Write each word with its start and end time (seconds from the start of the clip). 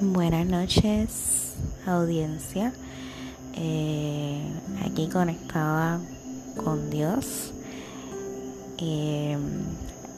Buenas 0.00 0.46
noches, 0.46 1.54
audiencia. 1.84 2.72
Eh, 3.54 4.40
aquí 4.86 5.08
conectada 5.08 5.98
con 6.54 6.88
Dios. 6.88 7.52
Eh, 8.78 9.36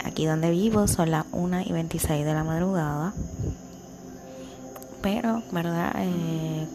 aquí 0.05 0.27
donde 0.27 0.51
vivo 0.51 0.87
son 0.87 1.11
las 1.11 1.25
1 1.33 1.63
y 1.63 1.73
26 1.73 2.27
de 2.27 2.35
la 2.35 2.45
madrugada. 2.45 3.15
Pero, 5.01 5.43
¿verdad? 5.51 5.93
Eh, 5.97 6.67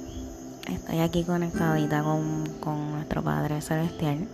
estoy 0.74 0.98
aquí 0.98 1.24
conectadita 1.26 2.02
con, 2.02 2.50
con 2.60 2.92
nuestro 2.92 3.24
Padre 3.24 3.62
Celestial. 3.62 4.28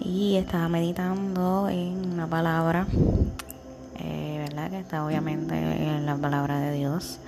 Y 0.00 0.34
estaba 0.34 0.68
meditando 0.68 1.68
en 1.68 2.14
una 2.14 2.26
palabra, 2.26 2.84
¿verdad? 4.00 4.70
Que 4.70 4.80
está 4.80 5.06
obviamente 5.06 5.54
en 5.54 6.04
la 6.04 6.16
palabra 6.16 6.58
de 6.58 6.72
Dios 6.76 7.20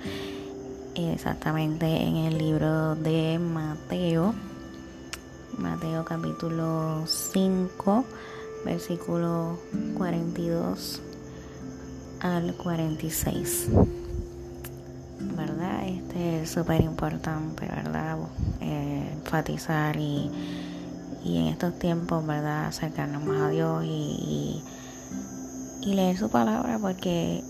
exactamente 0.95 1.85
en 1.85 2.15
el 2.15 2.37
libro 2.37 2.95
de 2.95 3.37
Mateo, 3.37 4.33
Mateo 5.57 6.05
capítulo 6.05 7.03
5, 7.05 8.05
versículo 8.63 9.59
42 9.97 11.01
al 12.21 12.53
46. 12.55 13.67
¿Verdad? 15.19 15.87
Este 15.87 16.43
es 16.43 16.49
súper 16.49 16.81
importante, 16.81 17.67
¿verdad? 17.67 18.17
Eh, 18.61 19.11
enfatizar 19.13 19.97
y, 19.97 20.31
y, 21.23 21.37
en 21.37 21.47
estos 21.47 21.77
tiempos, 21.77 22.25
¿verdad? 22.25 22.67
Acercarnos 22.67 23.23
más 23.23 23.41
a 23.41 23.49
Dios 23.49 23.83
y, 23.85 24.63
y 25.81 25.93
leer 25.93 26.17
su 26.17 26.29
palabra 26.29 26.79
porque 26.79 27.43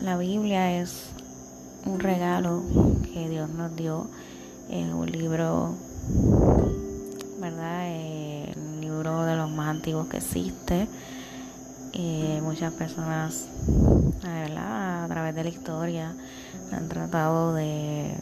la 0.00 0.16
Biblia 0.16 0.80
es 0.80 1.10
un 1.84 2.00
regalo 2.00 2.62
que 3.12 3.28
Dios 3.28 3.48
nos 3.50 3.74
dio. 3.76 4.08
Es 4.70 4.92
un 4.92 5.10
libro, 5.10 5.74
¿verdad? 7.40 7.82
Eh, 7.86 8.54
un 8.56 8.80
libro 8.80 9.24
de 9.24 9.36
los 9.36 9.50
más 9.50 9.68
antiguos 9.68 10.06
que 10.08 10.18
existe. 10.18 10.88
Eh, 11.94 12.40
muchas 12.42 12.72
personas, 12.74 13.46
¿verdad? 14.22 15.04
A 15.04 15.08
través 15.08 15.34
de 15.34 15.44
la 15.44 15.50
historia 15.50 16.14
han 16.72 16.88
tratado 16.88 17.54
de, 17.54 18.14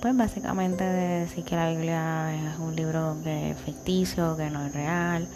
pues 0.00 0.16
básicamente 0.16 0.84
de 0.84 1.20
decir 1.20 1.44
que 1.44 1.56
la 1.56 1.70
Biblia 1.70 2.34
es 2.34 2.58
un 2.58 2.74
libro 2.76 3.16
que 3.22 3.50
es 3.50 3.58
ficticio, 3.58 4.36
que 4.36 4.48
no 4.48 4.64
es 4.64 4.72
real, 4.72 5.26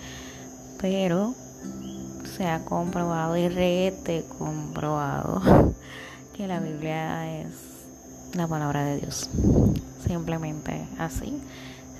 pero 0.80 1.34
se 2.36 2.46
ha 2.46 2.64
comprobado 2.64 3.36
y 3.36 3.48
rete 3.48 4.24
comprobado 4.38 5.40
que 6.36 6.48
la 6.48 6.58
Biblia 6.58 7.40
es 7.40 7.46
la 8.34 8.48
palabra 8.48 8.84
de 8.84 9.00
Dios. 9.00 9.30
Simplemente 10.04 10.86
así, 10.98 11.40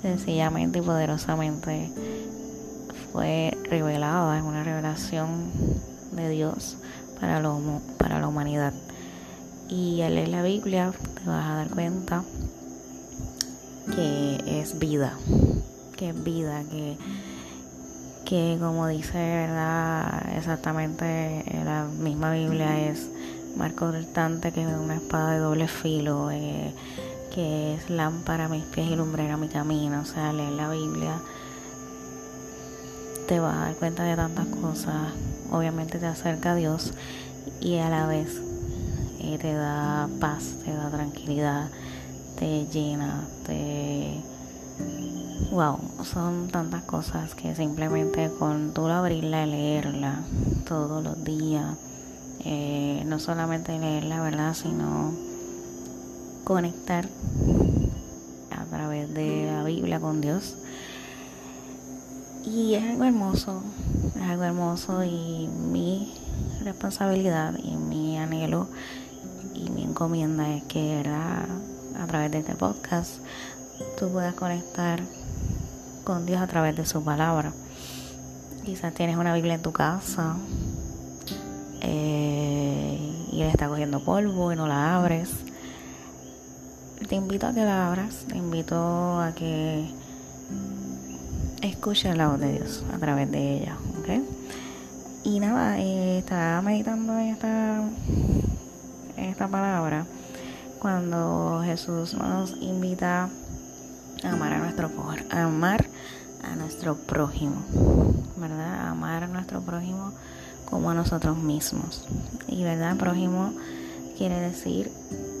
sencillamente 0.01 0.79
y 0.79 0.81
poderosamente 0.81 1.89
fue 3.13 3.57
revelada, 3.69 4.37
es 4.37 4.43
una 4.43 4.63
revelación 4.63 5.51
de 6.11 6.29
Dios 6.29 6.77
para, 7.19 7.39
lo, 7.39 7.81
para 7.97 8.19
la 8.19 8.27
humanidad. 8.27 8.73
Y 9.69 10.01
al 10.01 10.15
leer 10.15 10.27
la 10.27 10.43
Biblia 10.43 10.91
te 11.15 11.29
vas 11.29 11.45
a 11.45 11.55
dar 11.55 11.69
cuenta 11.69 12.23
que 13.95 14.61
es 14.61 14.77
vida, 14.77 15.13
que 15.95 16.09
es 16.09 16.23
vida, 16.23 16.63
que 16.69 16.97
que 18.25 18.57
como 18.59 18.87
dice 18.87 19.17
verdad 19.17 20.35
exactamente 20.35 21.43
la 21.63 21.85
misma 21.85 22.31
Biblia 22.31 22.89
es 22.89 23.09
marco 23.55 23.91
cortante 23.91 24.51
que 24.51 24.63
es 24.63 24.67
una 24.67 24.95
espada 24.95 25.33
de 25.33 25.39
doble 25.39 25.67
filo 25.67 26.31
eh, 26.31 26.73
que 27.33 27.75
es 27.75 27.89
lámpara 27.89 28.45
a 28.45 28.49
mis 28.49 28.63
pies 28.63 28.89
y 28.89 28.95
lumbrera 28.95 29.35
a 29.35 29.37
mi 29.37 29.47
camino. 29.47 30.01
O 30.01 30.05
sea 30.05 30.33
leer 30.33 30.53
la 30.53 30.69
Biblia 30.69 31.19
te 33.27 33.39
vas 33.39 33.55
a 33.55 33.59
dar 33.61 33.75
cuenta 33.75 34.03
de 34.03 34.15
tantas 34.15 34.47
cosas. 34.47 35.13
Obviamente 35.51 35.99
te 35.99 36.05
acerca 36.05 36.53
a 36.53 36.55
Dios 36.55 36.93
y 37.61 37.77
a 37.77 37.89
la 37.89 38.07
vez 38.07 38.41
eh, 39.19 39.37
te 39.39 39.53
da 39.53 40.09
paz 40.19 40.57
te 40.63 40.73
da 40.73 40.89
tranquilidad 40.89 41.69
te 42.37 42.65
llena 42.67 43.23
te 43.45 44.21
Wow, 45.51 45.79
son 46.03 46.49
tantas 46.49 46.83
cosas 46.83 47.33
que 47.35 47.55
simplemente 47.55 48.29
con 48.29 48.73
tú 48.73 48.87
abrirla 48.87 49.45
y 49.45 49.49
leerla 49.49 50.19
todos 50.67 51.03
los 51.03 51.23
días, 51.23 51.77
eh, 52.43 53.03
no 53.05 53.19
solamente 53.19 53.79
leerla, 53.79 54.21
¿verdad? 54.21 54.53
Sino 54.53 55.13
conectar 56.43 57.07
a 58.51 58.65
través 58.65 59.13
de 59.13 59.45
la 59.51 59.63
Biblia 59.63 59.99
con 59.99 60.19
Dios. 60.19 60.57
Y 62.45 62.75
es 62.75 62.83
algo 62.83 63.05
hermoso, 63.05 63.63
es 64.15 64.21
algo 64.21 64.43
hermoso 64.43 65.03
y 65.03 65.47
mi 65.47 66.13
responsabilidad 66.63 67.57
y 67.63 67.75
mi 67.77 68.17
anhelo 68.17 68.67
y 69.53 69.69
mi 69.69 69.83
encomienda 69.83 70.53
es 70.53 70.63
que 70.63 70.97
¿verdad? 70.97 71.45
a 71.97 72.07
través 72.07 72.31
de 72.31 72.39
este 72.39 72.55
podcast 72.55 73.19
tú 73.95 74.09
puedas 74.09 74.33
conectar 74.33 75.01
con 76.03 76.25
Dios 76.25 76.41
a 76.41 76.47
través 76.47 76.75
de 76.75 76.85
su 76.85 77.03
palabra. 77.03 77.53
Quizás 78.63 78.93
tienes 78.93 79.17
una 79.17 79.33
Biblia 79.33 79.55
en 79.55 79.61
tu 79.61 79.71
casa 79.71 80.35
eh, 81.81 83.27
y 83.31 83.41
él 83.41 83.49
está 83.49 83.67
cogiendo 83.67 84.03
polvo 84.03 84.51
y 84.51 84.55
no 84.55 84.67
la 84.67 84.95
abres. 84.95 85.31
Te 87.07 87.15
invito 87.15 87.47
a 87.47 87.53
que 87.53 87.63
la 87.63 87.87
abras, 87.87 88.25
te 88.27 88.37
invito 88.37 89.19
a 89.21 89.33
que 89.33 89.87
escuches 91.61 92.15
la 92.17 92.29
voz 92.29 92.39
de 92.39 92.53
Dios 92.53 92.83
a 92.93 92.97
través 92.97 93.31
de 93.31 93.57
ella. 93.57 93.77
Y 95.23 95.39
nada, 95.39 95.79
eh, 95.79 96.19
estaba 96.19 96.61
meditando 96.61 97.17
en 97.17 97.29
esta, 97.29 97.83
esta 99.17 99.47
palabra 99.47 100.05
cuando 100.79 101.63
Jesús 101.65 102.13
nos 102.13 102.51
invita 102.61 103.29
amar 104.25 104.53
a 104.53 104.59
nuestro 104.59 104.89
amar 105.31 105.85
a 106.43 106.55
nuestro 106.55 106.95
prójimo, 106.95 107.63
¿verdad? 108.37 108.89
Amar 108.89 109.23
a 109.23 109.27
nuestro 109.27 109.61
prójimo 109.61 110.13
como 110.69 110.91
a 110.91 110.93
nosotros 110.93 111.37
mismos. 111.37 112.05
Y 112.47 112.63
verdad, 112.63 112.97
prójimo 112.97 113.53
quiere 114.17 114.39
decir 114.39 114.91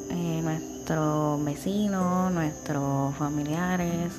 eh, 0.09 0.41
nuestros 0.43 1.43
vecinos, 1.43 2.31
nuestros 2.31 3.15
familiares, 3.15 4.13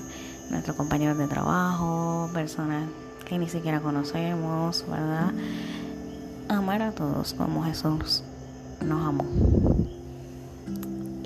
nuestros 0.51 0.77
compañeros 0.77 1.19
de 1.19 1.27
trabajo, 1.27 2.31
personas 2.33 2.89
que 3.25 3.39
ni 3.39 3.49
siquiera 3.49 3.81
conocemos, 3.81 4.85
¿verdad? 4.89 5.33
Amar 6.49 6.83
a 6.83 6.93
todos 6.93 7.35
como 7.35 7.65
Jesús 7.65 8.23
nos 8.85 9.07
amó 9.07 9.25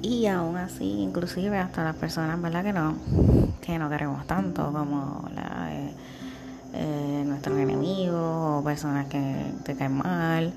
y 0.02 0.26
aún 0.26 0.56
así 0.56 0.84
inclusive 0.84 1.58
hasta 1.58 1.84
las 1.84 1.96
personas 1.96 2.40
verdad 2.40 2.64
que 2.64 2.72
no 2.72 2.96
que 3.60 3.78
no 3.78 3.90
queremos 3.90 4.26
tanto 4.26 4.72
como 4.72 5.28
eh, 5.36 5.92
eh, 6.72 7.22
nuestros 7.26 7.58
enemigos 7.58 8.60
o 8.60 8.64
personas 8.64 9.06
que 9.06 9.44
te 9.64 9.74
caen 9.74 9.98
mal. 9.98 10.52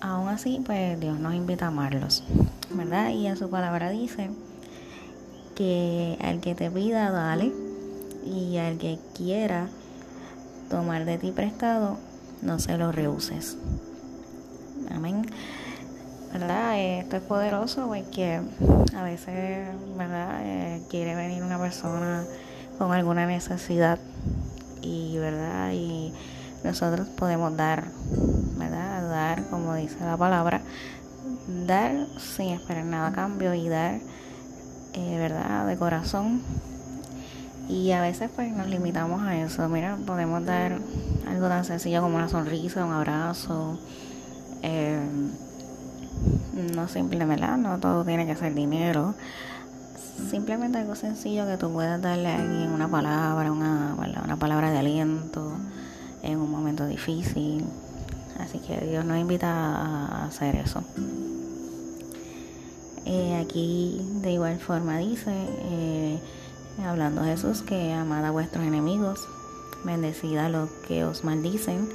Aún 0.00 0.28
así 0.28 0.62
pues 0.64 0.98
Dios 1.00 1.18
nos 1.18 1.34
invita 1.34 1.66
a 1.66 1.68
amarlos 1.68 2.24
verdad 2.70 3.10
y 3.10 3.26
en 3.26 3.36
su 3.36 3.50
palabra 3.50 3.90
dice 3.90 4.30
que 5.54 6.16
al 6.22 6.40
que 6.40 6.54
te 6.54 6.70
pida 6.70 7.10
dale 7.10 7.52
y 8.24 8.56
al 8.58 8.78
que 8.78 8.98
quiera 9.14 9.68
tomar 10.70 11.04
de 11.04 11.18
ti 11.18 11.32
prestado 11.32 11.98
no 12.42 12.58
se 12.58 12.78
lo 12.78 12.92
rehuses. 12.92 13.58
Amén 14.90 15.26
¿verdad? 16.32 16.78
Esto 16.78 17.16
es 17.16 17.22
poderoso 17.22 17.86
porque 17.86 18.40
a 18.96 19.02
veces, 19.02 19.68
¿verdad? 19.96 20.40
Eh, 20.42 20.82
quiere 20.90 21.14
venir 21.14 21.42
una 21.42 21.58
persona 21.58 22.24
con 22.78 22.92
alguna 22.92 23.26
necesidad 23.26 23.98
y, 24.82 25.18
¿verdad? 25.18 25.72
Y 25.72 26.12
nosotros 26.64 27.08
podemos 27.08 27.56
dar, 27.56 27.84
¿verdad? 28.56 29.08
Dar, 29.08 29.44
como 29.48 29.74
dice 29.74 29.96
la 30.00 30.16
palabra, 30.16 30.60
dar 31.66 32.06
sin 32.18 32.50
esperar 32.50 32.84
nada 32.84 33.08
a 33.08 33.12
cambio 33.12 33.54
y 33.54 33.68
dar, 33.68 34.00
eh, 34.94 35.18
¿verdad? 35.18 35.66
De 35.66 35.76
corazón. 35.76 36.42
Y 37.68 37.92
a 37.92 38.00
veces 38.00 38.30
pues 38.34 38.50
nos 38.50 38.68
limitamos 38.68 39.22
a 39.22 39.36
eso. 39.36 39.68
Mira, 39.68 39.98
podemos 40.06 40.44
dar 40.44 40.78
algo 41.28 41.48
tan 41.48 41.64
sencillo 41.64 42.00
como 42.00 42.16
una 42.16 42.28
sonrisa, 42.28 42.84
un 42.84 42.92
abrazo. 42.92 43.78
Eh, 44.62 45.00
no 46.62 46.88
simplemente, 46.88 47.46
no 47.58 47.78
todo 47.78 48.04
tiene 48.04 48.26
que 48.26 48.36
ser 48.36 48.54
dinero. 48.54 49.14
Simplemente 50.30 50.78
algo 50.78 50.96
sencillo 50.96 51.46
que 51.46 51.56
tú 51.56 51.72
puedas 51.72 52.00
darle 52.02 52.28
a 52.28 52.40
alguien 52.40 52.72
una 52.72 52.88
palabra, 52.88 53.52
una, 53.52 53.94
una 54.24 54.36
palabra 54.36 54.70
de 54.70 54.78
aliento 54.78 55.56
en 56.22 56.38
un 56.38 56.50
momento 56.50 56.86
difícil. 56.86 57.64
Así 58.38 58.58
que 58.58 58.80
Dios 58.80 59.04
nos 59.04 59.18
invita 59.18 59.48
a 59.48 60.26
hacer 60.26 60.56
eso. 60.56 60.82
Eh, 63.04 63.40
aquí 63.42 64.02
de 64.20 64.32
igual 64.32 64.58
forma 64.58 64.98
dice, 64.98 65.32
eh, 65.32 66.18
hablando 66.84 67.24
Jesús, 67.24 67.62
que 67.62 67.94
amad 67.94 68.24
a 68.24 68.30
vuestros 68.30 68.64
enemigos, 68.64 69.26
bendecid 69.84 70.36
a 70.36 70.48
los 70.48 70.68
que 70.86 71.04
os 71.04 71.24
maldicen, 71.24 71.88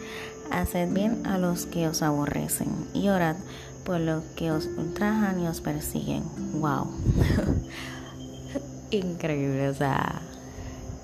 haced 0.52 0.92
bien 0.92 1.26
a 1.28 1.38
los 1.38 1.66
que 1.66 1.88
os 1.88 2.02
aborrecen 2.02 2.70
y 2.94 3.10
orad 3.10 3.36
por 3.84 4.00
los 4.00 4.24
que 4.36 4.52
os 4.52 4.66
ultrajan 4.78 5.40
y 5.42 5.48
os 5.48 5.62
persiguen. 5.62 6.24
¡Wow! 6.54 6.88
Increíble, 8.92 9.70
o 9.70 9.74
sea, 9.74 10.22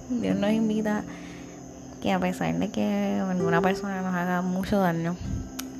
Dios 0.10 0.36
nos 0.36 0.52
invita 0.52 1.04
que 2.02 2.12
a 2.12 2.20
pesar 2.20 2.58
de 2.58 2.70
que 2.70 3.22
alguna 3.28 3.62
persona 3.62 4.02
nos 4.02 4.16
haga 4.16 4.42
mucho 4.42 4.80
daño, 4.80 5.16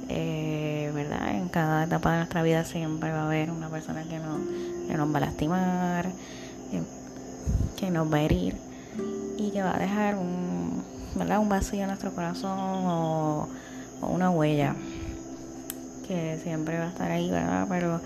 eh, 0.10 0.92
¿verdad? 0.94 1.36
En 1.36 1.50
cada 1.50 1.84
etapa 1.86 2.12
de 2.12 2.18
nuestra 2.18 2.44
vida 2.44 2.64
siempre 2.66 3.12
va 3.12 3.22
a 3.22 3.26
haber 3.26 3.52
una 3.52 3.70
persona 3.70 4.04
que 4.04 4.18
nos 4.18 5.14
va 5.14 5.18
a 5.18 5.22
lastimar, 5.22 6.08
eh, 6.08 6.84
que 7.78 7.92
nos 7.92 8.12
va 8.12 8.18
a 8.18 8.22
herir 8.22 8.56
y 9.38 9.52
que 9.52 9.62
va 9.62 9.76
a 9.76 9.80
dejar 9.80 10.16
un, 10.16 10.84
¿verdad? 11.16 11.40
un 11.40 11.50
vacío 11.50 11.82
en 11.82 11.88
nuestro 11.88 12.12
corazón 12.14 12.58
o, 12.58 13.48
una 14.02 14.30
huella 14.30 14.76
que 16.10 16.40
siempre 16.42 16.80
va 16.80 16.86
a 16.86 16.90
estar 16.90 17.12
ahí, 17.12 17.30
¿verdad? 17.30 17.68
Pero 17.70 18.02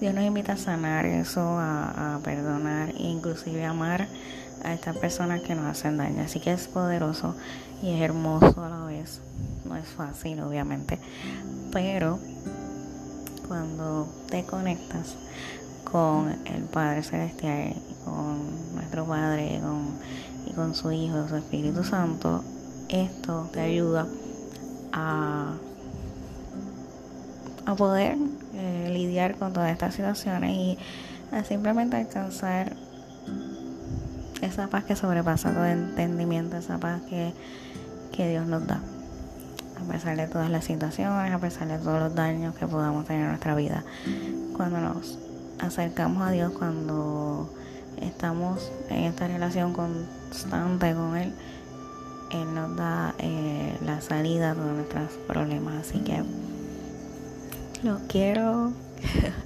Dios 0.00 0.12
nos 0.12 0.24
invita 0.24 0.54
a 0.54 0.56
sanar 0.56 1.06
eso, 1.06 1.40
a, 1.40 2.18
perdonar 2.24 2.90
e 2.90 3.04
inclusive 3.04 3.64
amar 3.64 4.08
a 4.64 4.74
estas 4.74 4.96
personas 4.96 5.40
que 5.40 5.54
nos 5.54 5.66
hacen 5.66 5.96
daño. 5.96 6.22
Así 6.22 6.40
que 6.40 6.52
es 6.52 6.66
poderoso 6.66 7.36
y 7.80 7.92
es 7.92 8.02
hermoso 8.02 8.64
a 8.64 8.68
la 8.68 8.84
vez. 8.84 9.20
No 9.64 9.76
es 9.76 9.86
fácil, 9.86 10.40
obviamente. 10.40 10.98
Pero 11.72 12.18
cuando 13.46 14.08
te 14.28 14.44
conectas 14.44 15.14
con 15.84 16.34
el 16.46 16.64
Padre 16.64 17.04
Celestial, 17.04 17.74
con 18.04 18.74
nuestro 18.74 19.06
Padre 19.06 19.60
y 20.44 20.52
con 20.54 20.74
su 20.74 20.90
Hijo, 20.90 21.28
su 21.28 21.36
Espíritu 21.36 21.84
Santo, 21.84 22.42
esto 22.88 23.48
te 23.52 23.60
ayuda 23.60 24.08
a, 24.92 25.54
a 27.66 27.74
poder 27.74 28.16
eh, 28.54 28.90
lidiar 28.92 29.36
con 29.36 29.52
todas 29.52 29.70
estas 29.72 29.94
situaciones 29.94 30.50
y 30.50 30.78
a 31.32 31.44
simplemente 31.44 31.96
alcanzar 31.96 32.72
esa 34.42 34.68
paz 34.68 34.84
que 34.84 34.96
sobrepasa 34.96 35.52
todo 35.52 35.64
entendimiento, 35.64 36.56
esa 36.56 36.78
paz 36.78 37.00
que, 37.08 37.32
Dios 38.16 38.46
nos 38.46 38.66
da. 38.66 38.80
A 39.80 39.92
pesar 39.92 40.16
de 40.16 40.28
todas 40.28 40.48
las 40.48 40.64
situaciones, 40.64 41.32
a 41.32 41.38
pesar 41.38 41.66
de 41.66 41.78
todos 41.78 42.00
los 42.00 42.14
daños 42.14 42.54
que 42.54 42.66
podamos 42.66 43.06
tener 43.06 43.22
en 43.22 43.28
nuestra 43.30 43.56
vida. 43.56 43.82
Cuando 44.56 44.80
nos 44.80 45.18
acercamos 45.58 46.22
a 46.22 46.30
Dios, 46.30 46.52
cuando 46.52 47.52
estamos 48.00 48.70
en 48.88 49.04
esta 49.04 49.26
relación 49.26 49.72
constante 49.72 50.94
con 50.94 51.16
Él, 51.16 51.34
Él 52.30 52.54
nos 52.54 52.76
da 52.76 53.14
eh, 53.18 53.76
la 53.84 54.00
salida 54.00 54.52
a 54.52 54.54
todos 54.54 54.72
nuestros 54.72 55.10
problemas. 55.26 55.88
Así 55.88 55.98
que 55.98 56.22
los 57.84 58.00
quiero. 58.08 58.72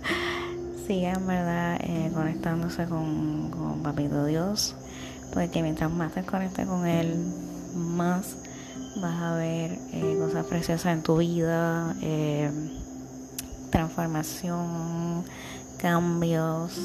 Sigan, 0.86 1.26
¿verdad? 1.26 1.78
Eh, 1.82 2.10
conectándose 2.14 2.86
con, 2.86 3.50
con 3.50 3.82
Papito 3.82 4.24
Dios 4.24 4.74
porque 5.32 5.62
mientras 5.62 5.90
más 5.90 6.12
te 6.12 6.22
conectes 6.22 6.66
con 6.66 6.86
Él, 6.86 7.16
más 7.74 8.36
vas 9.00 9.22
a 9.22 9.34
ver 9.34 9.78
eh, 9.92 10.16
cosas 10.18 10.46
preciosas 10.46 10.92
en 10.92 11.02
tu 11.02 11.18
vida, 11.18 11.94
eh, 12.02 12.50
transformación, 13.70 15.24
cambios, 15.76 16.78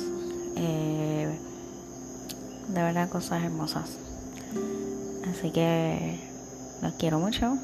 eh, 0.55 1.39
de 2.67 2.81
verdad 2.83 3.09
cosas 3.09 3.43
hermosas. 3.43 3.97
Así 5.31 5.51
que 5.51 6.19
los 6.81 6.93
quiero 6.93 7.19
mucho. 7.19 7.57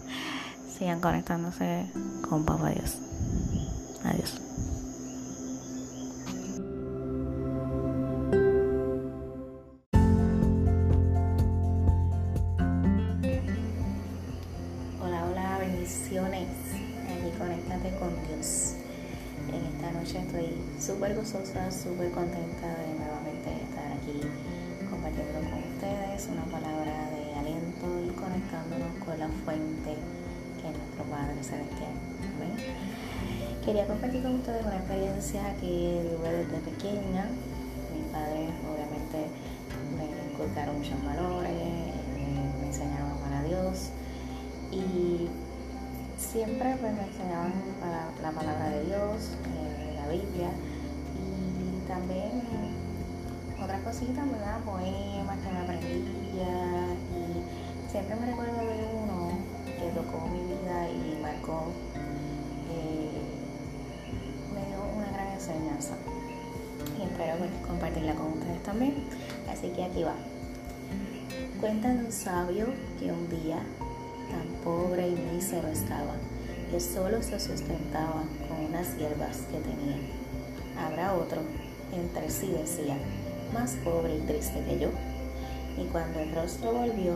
Sigan 0.78 1.00
conectándose 1.00 1.86
con 2.28 2.44
Papá 2.44 2.70
Dios. 2.70 3.09
Adiós. 4.04 4.40
súper 20.80 21.14
gozosa, 21.14 21.70
súper 21.70 22.10
contenta 22.10 22.66
de 22.66 22.94
nuevamente 22.98 23.52
estar 23.64 23.92
aquí 23.92 24.20
compartiendo 24.90 25.38
con 25.48 25.58
ustedes 25.60 26.28
una 26.32 26.44
palabra 26.44 27.10
de 27.10 27.38
aliento 27.38 27.86
y 28.04 28.10
conectándonos 28.16 29.04
con 29.04 29.18
la 29.18 29.28
fuente 29.44 29.94
que 30.60 30.68
es 30.68 30.76
nuestro 30.76 31.04
Padre 31.04 31.42
Celestial. 31.42 31.94
Quería 33.64 33.86
compartir 33.86 34.22
con 34.22 34.36
ustedes 34.36 34.64
una 34.64 34.76
experiencia 34.76 35.54
que 35.60 36.16
tuve 36.16 36.32
desde 36.32 36.58
pequeña. 36.58 37.28
Mis 37.94 38.06
padres 38.12 38.50
obviamente 38.66 39.30
me 39.96 40.32
inculcaron 40.32 40.78
muchos 40.78 41.04
valores, 41.04 41.52
me, 42.14 42.66
enseñaron 42.66 43.10
a 43.10 43.14
amar 43.14 43.32
a 43.34 43.42
Dios 43.44 43.90
y 44.72 45.28
siempre 46.18 46.76
pues, 46.80 46.92
me 46.92 47.02
enseñaban 47.02 47.52
la 48.22 48.30
palabra 48.30 48.70
de 48.70 48.84
Dios, 48.84 49.36
eh, 49.56 49.94
la 49.96 50.08
Biblia 50.08 50.50
también 51.90 52.42
otras 53.60 53.80
cositas, 53.82 54.30
¿verdad? 54.30 54.60
Poemas 54.64 55.38
que 55.42 55.50
me 55.52 55.58
aprendía 55.58 56.86
y 57.10 57.90
siempre 57.90 58.14
me 58.14 58.26
recuerdo 58.26 58.58
de 58.58 58.86
uno 58.94 59.38
que 59.66 59.90
tocó 59.90 60.28
mi 60.28 60.40
vida 60.54 60.88
y 60.88 61.20
marcó, 61.20 61.64
eh, 62.70 63.39
me 64.54 64.66
dio 64.66 64.82
una 64.96 65.10
gran 65.12 65.32
enseñanza 65.32 65.94
y 66.98 67.02
espero 67.02 67.36
compartirla 67.66 68.14
con 68.14 68.32
ustedes 68.32 68.62
también. 68.62 68.94
Así 69.50 69.68
que 69.68 69.84
aquí 69.84 70.02
va. 70.02 70.14
Cuenta 71.60 71.92
de 71.92 72.04
un 72.04 72.12
sabio 72.12 72.66
que 72.98 73.12
un 73.12 73.28
día 73.28 73.58
tan 74.30 74.46
pobre 74.64 75.08
y 75.08 75.16
mísero 75.34 75.68
estaba, 75.68 76.14
que 76.70 76.80
solo 76.80 77.22
se 77.22 77.38
sustentaba 77.38 78.24
con 78.48 78.66
unas 78.66 78.96
hierbas 78.96 79.38
que 79.50 79.58
tenía. 79.58 79.98
Habrá 80.78 81.14
otro 81.14 81.42
entre 81.92 82.30
sí 82.30 82.48
decía, 82.48 82.96
más 83.52 83.72
pobre 83.84 84.16
y 84.16 84.20
triste 84.20 84.62
que 84.64 84.78
yo. 84.78 84.88
Y 85.76 85.84
cuando 85.86 86.20
el 86.20 86.32
rostro 86.34 86.72
volvió, 86.72 87.14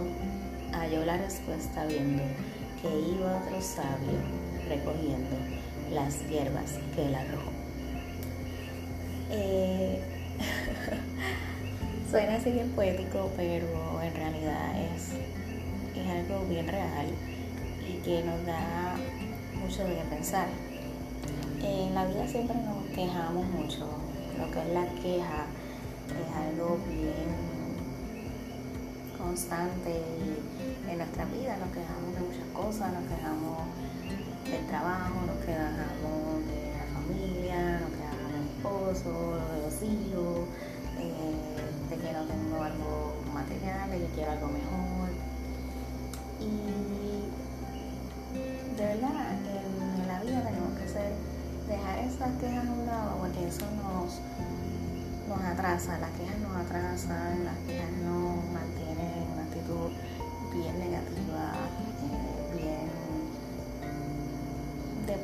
halló 0.73 1.05
la 1.05 1.17
respuesta 1.17 1.87
viendo 1.87 2.23
que 2.83 2.89
iba 2.89 3.39
otro 3.39 3.61
sabio 3.61 4.19
recogiendo 4.69 5.37
las 5.93 6.27
hierbas 6.29 6.73
que 6.95 7.07
él 7.07 7.15
arrojó. 7.15 7.51
Eh, 9.31 10.01
suena 12.11 12.37
así 12.37 12.51
bien 12.51 12.71
poético, 12.71 13.31
pero 13.37 14.03
en 14.03 14.15
realidad 14.15 14.81
es, 14.95 15.11
es 15.97 16.09
algo 16.09 16.47
bien 16.47 16.69
real 16.69 17.07
y 17.89 18.03
que 18.03 18.23
nos 18.23 18.45
da 18.47 18.97
mucho 19.61 19.85
de 19.85 19.97
pensar. 20.11 20.49
En 21.63 21.95
la 21.95 22.05
vida 22.05 22.29
siempre 22.29 22.57
nos 22.57 22.85
quejamos 22.95 23.47
mucho 23.47 23.89
lo 24.39 24.51
que 24.51 24.61
es 24.61 24.69
la 24.75 24.87
queja 25.01 25.47
es 26.11 26.37
algo 26.37 26.79
bien 26.89 27.55
constante 29.17 30.03
en 30.91 30.99
nuestra 30.99 31.25
vida. 31.27 31.57
Nos 31.57 31.71
quejamos 31.71 32.15
de 32.15 32.21
muchas 32.21 32.49
cosas, 32.53 32.93
nos 32.93 33.05
quejamos 33.05 33.59
del 34.51 34.67
trabajo, 34.67 35.15
nos 35.27 35.37
quejamos 35.45 36.47
de 36.47 36.73
la 36.77 36.85
familia, 36.93 37.81
nos 37.81 37.91
quejamos 37.91 38.29
del 38.33 38.47
esposo, 38.55 39.11
de 39.53 39.59
los 39.63 39.77
hijos, 39.83 40.49
eh, 40.99 41.91
de 41.91 41.97
que 41.97 42.13
no 42.13 42.23
tengo 42.25 42.63
algo 42.63 43.15
material, 43.33 43.91
de 43.91 43.99
que 43.99 44.07
quiero 44.15 44.33
algo 44.33 44.49
mejor. 44.49 45.09
Y 46.41 46.51
de 48.77 48.85
verdad, 48.85 49.33
en 49.33 50.09
la 50.09 50.21
vida 50.21 50.43
tenemos 50.43 50.79
que 50.79 50.89
ser 50.89 51.13
dejar 51.69 51.99
esas 52.01 52.33
quejas 52.41 52.67
a 52.67 52.73
un 52.73 52.87
lado 52.87 53.17
porque 53.21 53.49
eso 53.49 53.65
nos, 53.81 54.21
nos 55.29 55.41
atrasa, 55.41 55.99
las 55.99 56.11
quejas 56.11 56.39
nos 56.41 56.57
atrasan, 56.57 57.45
las 57.45 57.57
quejas 57.67 57.91
nos 58.05 58.45
mantienen 58.53 59.25
en 59.25 59.33
una 59.33 59.43
actitud 59.45 59.91
bien 60.53 60.79
negativa, 60.79 61.64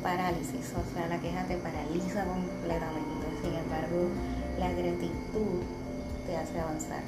parálisis, 0.01 0.73
o 0.73 0.93
sea, 0.93 1.07
la 1.07 1.19
queja 1.19 1.43
te 1.45 1.57
paraliza 1.57 2.25
completamente, 2.25 3.27
sin 3.41 3.53
embargo, 3.53 4.09
la 4.59 4.71
gratitud 4.71 5.61
te 6.25 6.37
hace 6.37 6.59
avanzar. 6.59 7.03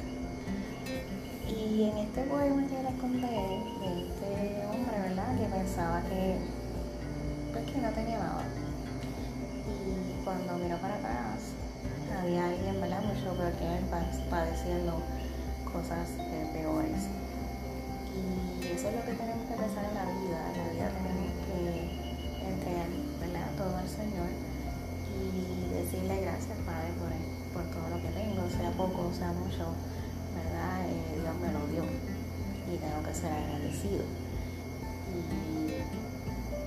Y 1.47 1.89
en 1.89 1.97
este 1.97 2.21
poema 2.23 2.67
que 2.67 2.83
les 2.83 2.99
conté, 3.01 3.27
de 3.27 4.07
este 4.07 4.65
hombre, 4.67 4.99
¿verdad? 5.09 5.37
Que 5.37 5.45
pensaba 5.45 6.01
que, 6.03 6.37
pues, 7.51 7.65
que 7.65 7.81
no 7.81 7.89
tenía 7.91 8.19
nada 8.19 8.45
cuando 10.23 10.57
miró 10.57 10.77
para 10.77 10.95
atrás, 10.95 11.51
había 12.17 12.47
alguien, 12.47 12.79
¿verdad? 12.79 13.03
Mucho 13.03 13.35
peor 13.35 13.51
que 13.53 13.65
él 13.65 13.83
padeciendo 14.29 15.01
cosas 15.67 16.07
eh, 16.17 16.47
peores. 16.53 17.09
Y 18.61 18.65
eso 18.67 18.87
es 18.87 18.95
lo 18.95 19.01
que 19.03 19.13
tenemos 19.13 19.43
que 19.47 19.55
pensar 19.55 19.83
en 19.83 19.95
la 19.95 20.05
vida. 20.05 20.39
En 20.53 20.57
la 20.57 20.73
vida 20.73 20.89
tenemos 20.95 21.32
sea 29.23 29.31
mucho, 29.31 29.71
¿verdad? 30.35 30.83
Eh, 30.83 31.15
Dios 31.15 31.35
me 31.39 31.47
lo 31.55 31.63
dio 31.71 31.87
y 32.67 32.75
tengo 32.75 32.99
que 33.07 33.13
ser 33.15 33.31
agradecido. 33.31 34.03
Y 35.15 35.79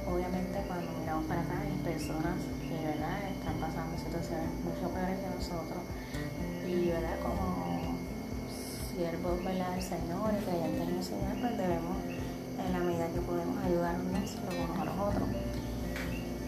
obviamente 0.08 0.64
cuando 0.64 0.88
miramos 0.96 1.26
para 1.26 1.42
acá 1.42 1.60
hay 1.60 1.76
personas 1.84 2.40
que 2.64 2.80
verdad 2.80 3.28
están 3.28 3.60
pasando 3.60 3.92
situaciones 4.00 4.48
mucho 4.64 4.88
peores 4.88 5.20
que 5.20 5.28
nosotros 5.36 5.84
y 6.64 6.88
verdad 6.96 7.20
como 7.20 7.92
siervos 8.88 9.44
¿verdad? 9.44 9.76
del 9.76 9.84
Señor 9.84 10.32
y 10.32 10.40
creyentes 10.40 10.88
en 10.88 10.96
el 10.96 11.04
Señor 11.04 11.36
pues 11.36 11.58
debemos 11.60 11.96
en 12.08 12.72
la 12.72 12.80
medida 12.80 13.12
que 13.12 13.20
podemos 13.20 13.56
ayudarnos 13.60 14.32
los 14.32 14.54
unos 14.64 14.80
a 14.80 14.84
los 14.88 14.96
otros 14.96 15.28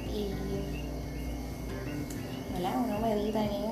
y 0.08 0.32
¿verdad? 2.54 2.74
uno 2.80 2.98
medita 3.00 3.44
en 3.44 3.67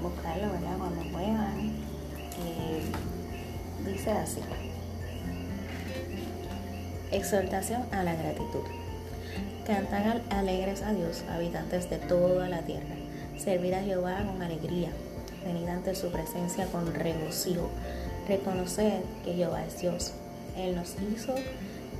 buscarlo, 0.00 0.52
¿verdad? 0.52 0.78
Cuando 0.78 1.02
puedan. 1.12 1.72
Dice 3.84 4.10
así. 4.10 4.40
Exhortación 7.10 7.82
a 7.92 8.02
la 8.02 8.14
gratitud. 8.14 8.64
Cantan 9.66 10.22
alegres 10.30 10.82
a 10.82 10.92
Dios, 10.92 11.24
habitantes 11.30 11.88
de 11.90 11.98
toda 11.98 12.48
la 12.48 12.62
tierra. 12.62 12.94
Servir 13.36 13.74
a 13.74 13.82
Jehová 13.82 14.24
con 14.26 14.42
alegría. 14.42 14.90
Venid 15.44 15.68
ante 15.68 15.94
su 15.94 16.10
presencia 16.10 16.66
con 16.66 16.92
regocijo. 16.94 17.70
Reconoced 18.28 19.02
que 19.24 19.34
Jehová 19.34 19.64
es 19.64 19.80
Dios. 19.80 20.12
Él 20.56 20.76
nos 20.76 20.94
hizo 21.00 21.34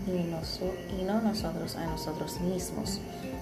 y, 0.06 1.02
no 1.04 1.20
nosotros 1.20 1.76
a 1.76 1.86
nosotros 1.86 2.40
mismos. 2.40 3.00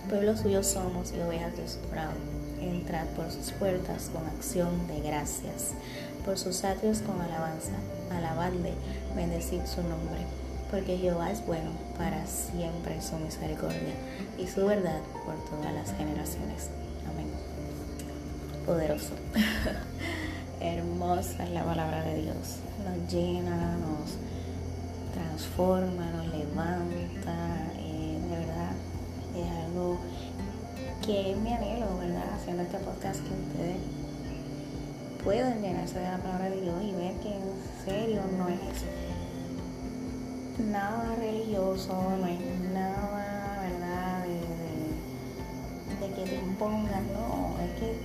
Pueblo 0.09 0.37
suyo 0.37 0.63
somos 0.63 1.13
y 1.13 1.21
ovejas 1.21 1.57
de 1.57 1.69
su 1.69 1.79
prado. 1.91 2.13
Entrad 2.61 3.07
por 3.09 3.31
sus 3.31 3.53
puertas 3.53 4.11
con 4.13 4.27
acción 4.27 4.87
de 4.89 5.01
gracias, 5.01 5.73
por 6.25 6.39
sus 6.39 6.65
atrios 6.65 6.99
con 6.99 7.21
alabanza. 7.21 7.73
Alabadle, 8.11 8.75
bendecid 9.15 9.65
su 9.65 9.83
nombre, 9.83 10.21
porque 10.71 10.97
Jehová 10.97 11.31
es 11.31 11.45
bueno 11.47 11.71
para 11.97 12.27
siempre 12.27 13.01
su 13.01 13.17
misericordia 13.17 13.95
y 14.39 14.47
su 14.47 14.67
verdad 14.67 15.01
por 15.25 15.37
todas 15.45 15.73
las 15.73 15.97
generaciones. 15.97 16.71
Amén. 17.11 17.27
Poderoso. 18.67 19.15
Hermosa 20.61 21.45
es 21.45 21.51
la 21.51 21.65
palabra 21.65 22.03
de 22.03 22.23
Dios. 22.23 22.57
Nos 22.85 23.13
llena, 23.13 23.77
nos 23.77 24.19
transforma, 25.15 26.11
nos 26.11 26.27
levanta, 26.29 27.73
eh, 27.79 28.19
de 28.23 28.37
verdad 28.37 28.73
es 29.37 29.67
algo 29.67 29.99
que 31.09 31.33
es 31.33 31.39
mi 31.39 31.51
anhelo, 31.51 31.97
¿verdad? 31.97 32.35
Haciendo 32.35 32.65
este 32.65 32.77
podcast 32.81 33.21
que 33.21 33.33
ustedes 33.33 33.79
puedan 35.25 35.63
llenarse 35.63 35.99
de 35.99 36.05
la 36.05 36.19
palabra 36.19 36.51
de 36.51 36.61
Dios 36.61 36.83
y 36.85 36.93
ver 36.93 37.15
que 37.15 37.33
en 37.35 37.45
serio 37.83 38.21
no 38.37 38.47
es 38.49 38.85
nada 40.71 41.15
religioso, 41.17 41.95
no 41.95 42.27
es 42.27 42.41
nada, 42.75 43.59
¿verdad? 43.63 44.23
De, 45.99 46.15
que 46.15 46.25
te 46.25 46.37
impongan, 46.37 47.07
no, 47.15 47.57
es 47.65 47.81
que 47.81 47.97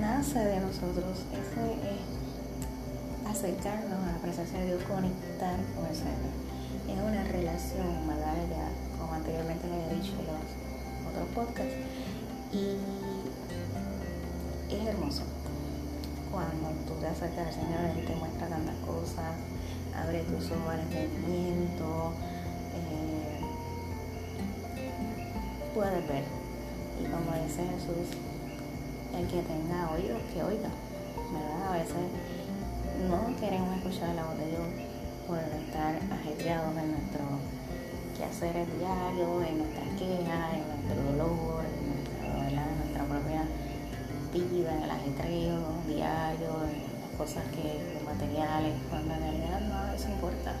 nace 0.00 0.40
de 0.40 0.58
nosotros, 0.58 1.22
eso 1.30 1.60
es 1.86 3.30
acercarnos 3.30 4.08
a 4.08 4.12
la 4.12 4.18
presencia 4.18 4.58
de 4.58 4.66
Dios, 4.66 4.82
conectar 4.90 5.56
con 5.76 5.86
el 5.86 5.94
Señor 5.94 6.50
es 6.88 6.98
una 6.98 7.22
relación, 7.22 8.08
¿verdad? 8.08 8.34
Ya, 8.50 8.98
como 8.98 9.14
anteriormente 9.14 9.68
le 9.68 9.74
había 9.74 10.02
dicho 10.02 10.14
en 10.18 10.26
los 10.26 10.34
otros 11.12 11.28
podcasts. 11.32 11.76
Y 12.52 12.76
es 14.74 14.86
hermoso 14.86 15.22
cuando 16.30 16.70
tú 16.86 16.94
te 17.00 17.06
acercas 17.08 17.48
al 17.48 17.54
Señor 17.54 17.98
y 17.98 18.06
te 18.06 18.14
muestra 18.14 18.48
tantas 18.48 18.76
cosas, 18.86 19.34
abre 19.94 20.22
tus 20.22 20.50
ojos 20.50 20.70
al 20.70 20.80
entendimiento, 20.80 22.12
eh, 22.74 23.40
puedes 25.74 26.08
ver. 26.08 26.24
Y 27.00 27.04
como 27.04 27.34
dice 27.42 27.66
Jesús, 27.66 28.14
el 29.16 29.26
que 29.26 29.42
tenga 29.42 29.90
oídos, 29.90 30.22
que 30.32 30.42
oiga, 30.42 30.70
¿verdad? 31.32 31.68
A 31.68 31.72
veces 31.72 32.06
no 33.08 33.36
queremos 33.40 33.76
escuchar 33.78 34.14
la 34.14 34.24
voz 34.24 34.38
de 34.38 34.46
Dios 34.46 34.68
por 35.26 35.38
estar 35.38 35.98
ajetreados 36.12 36.76
en 36.78 36.92
nuestro 36.92 37.24
quehacer 38.16 38.66
diario, 38.78 39.42
en 39.42 39.58
nuestras 39.58 39.88
quejas, 39.98 40.54
en 40.54 40.62
nuestro 40.68 41.02
dolor, 41.10 41.64
en 41.64 41.82
nuestra, 41.90 42.66
nuestra 42.76 43.04
propia 43.04 43.44
en 44.70 44.82
el 44.82 44.90
ajetreo 44.90 45.60
diario, 45.86 46.52
las 46.62 47.16
cosas 47.18 47.44
que, 47.52 47.94
los 47.94 48.02
materiales, 48.04 48.74
cuando 48.88 49.14
en 49.14 49.20
realidad 49.20 49.60
no 49.60 49.94
eso 49.94 50.08
importa. 50.08 50.54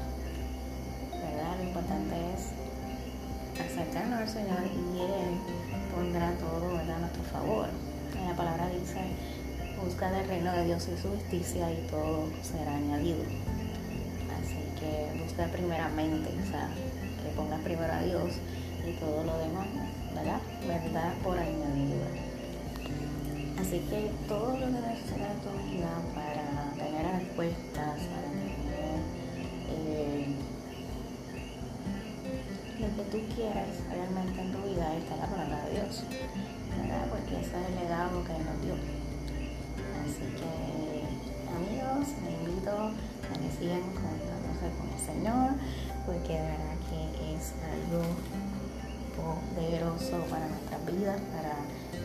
¿Verdad? 1.12 1.56
Lo 1.58 1.64
importante 1.64 2.14
es 2.34 3.60
acercarnos 3.60 4.20
al 4.20 4.28
Señor 4.28 4.60
y 4.64 5.00
Él 5.00 5.38
pondrá 5.94 6.32
todo 6.38 6.74
¿verdad? 6.74 6.96
a 6.96 6.98
nuestro 7.00 7.22
favor. 7.24 7.68
La 8.26 8.36
palabra 8.36 8.68
dice, 8.68 9.00
busca 9.82 10.08
el 10.18 10.28
reino 10.28 10.52
de 10.52 10.64
Dios 10.66 10.88
y 10.88 11.00
su 11.00 11.08
justicia 11.08 11.70
y 11.72 11.86
todo 11.88 12.28
será 12.42 12.74
añadido 12.74 13.24
que 14.80 15.22
busca 15.22 15.46
primeramente, 15.46 16.30
o 16.42 16.50
sea, 16.50 16.68
que 17.22 17.28
ponga 17.36 17.58
primero 17.58 17.92
a 17.92 18.00
Dios 18.00 18.32
y 18.86 18.92
todo 18.98 19.22
lo 19.24 19.38
demás, 19.38 19.66
¿verdad? 20.14 20.40
Verdad 20.66 21.12
por 21.22 21.38
añadidura. 21.38 22.29
Así 23.60 23.78
que 23.90 24.10
todo 24.26 24.56
lo 24.56 24.66
tu 25.44 25.52
vida 25.68 25.92
para 26.14 26.72
tener 26.76 27.04
respuestas, 27.20 28.00
para 28.08 28.28
tener 28.32 28.96
eh, 29.68 30.34
lo 32.80 32.86
que 32.96 33.02
tú 33.10 33.34
quieras 33.36 33.68
realmente 33.90 34.40
en 34.40 34.52
tu 34.52 34.58
vida 34.62 34.96
está 34.96 35.16
la 35.16 35.26
palabra 35.26 35.64
de 35.66 35.72
Dios, 35.72 36.04
¿verdad? 36.74 37.06
Porque 37.10 37.40
ese 37.40 37.52
es 37.52 37.68
el 37.68 37.74
legado 37.76 38.24
que 38.24 38.32
nos 38.32 38.62
dio. 38.64 38.74
Así 40.08 40.26
que, 40.40 40.52
amigos, 41.52 42.08
me 42.24 42.32
invito 42.32 42.72
a 42.72 43.32
que 43.36 43.50
sigan 43.58 43.82
con 43.92 44.20
con 44.60 44.88
el 44.88 45.00
Señor, 45.04 45.50
porque 46.06 46.32
de 46.32 46.42
verdad 46.42 46.76
que 46.88 47.36
es 47.36 47.52
algo 47.60 48.04
poderoso 49.54 50.16
para 50.30 50.46
nuestras 50.48 50.86
vidas, 50.86 51.20
para 51.34 51.54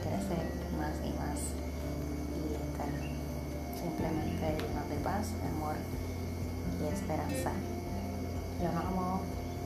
crecer 0.01 0.45
más 0.77 0.95
y 1.03 1.11
más 1.17 1.39
y 2.35 2.53
estar 2.53 2.91
simplemente 3.81 4.57
llenos 4.61 4.89
de 4.89 4.95
paz, 5.03 5.27
amor 5.55 5.75
y 6.81 6.93
esperanza. 6.93 7.51
Yo 8.61 8.71
nos 8.71 8.85
amo. 8.85 9.21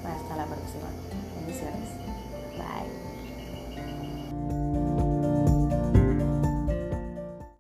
Hasta 0.06 0.36
la 0.38 0.46
próxima. 0.46 0.88
Bendiciones. 1.36 1.90
Bye. 2.58 3.09